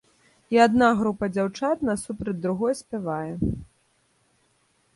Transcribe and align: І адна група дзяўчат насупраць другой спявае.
І 0.53 0.59
адна 0.67 0.87
група 1.01 1.27
дзяўчат 1.35 1.77
насупраць 1.89 2.37
другой 2.47 2.73
спявае. 2.81 3.61